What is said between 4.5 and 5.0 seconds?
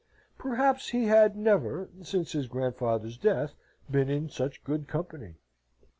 good